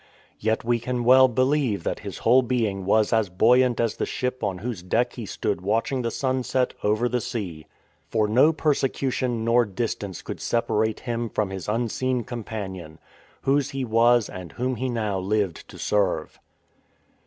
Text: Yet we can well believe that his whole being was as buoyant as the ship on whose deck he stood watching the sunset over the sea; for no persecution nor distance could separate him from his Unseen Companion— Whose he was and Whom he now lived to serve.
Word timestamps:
Yet 0.39 0.63
we 0.63 0.79
can 0.79 1.03
well 1.03 1.27
believe 1.27 1.83
that 1.83 1.99
his 1.99 2.17
whole 2.25 2.41
being 2.41 2.85
was 2.85 3.13
as 3.13 3.29
buoyant 3.29 3.79
as 3.79 3.97
the 3.97 4.05
ship 4.07 4.43
on 4.43 4.57
whose 4.57 4.81
deck 4.81 5.13
he 5.13 5.27
stood 5.27 5.61
watching 5.61 6.01
the 6.01 6.09
sunset 6.09 6.73
over 6.83 7.07
the 7.07 7.21
sea; 7.21 7.67
for 8.09 8.27
no 8.27 8.51
persecution 8.51 9.45
nor 9.45 9.63
distance 9.63 10.23
could 10.23 10.41
separate 10.41 11.01
him 11.01 11.29
from 11.29 11.51
his 11.51 11.69
Unseen 11.69 12.23
Companion— 12.23 12.97
Whose 13.43 13.69
he 13.69 13.85
was 13.85 14.27
and 14.27 14.53
Whom 14.53 14.77
he 14.77 14.89
now 14.89 15.19
lived 15.19 15.67
to 15.69 15.77
serve. 15.77 16.39